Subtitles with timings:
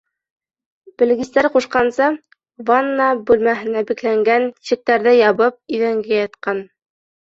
[1.01, 2.07] Белгестәр ҡушҡанса,
[2.71, 6.69] ванна бүлмәһенә бикләнгән, тишектәрҙе ябып, иҙәнгә ятҡан.